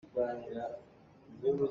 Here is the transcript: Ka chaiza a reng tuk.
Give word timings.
Ka 0.13 0.23
chaiza 0.41 0.61
a 0.63 0.69
reng 0.71 0.79
tuk. 1.39 1.57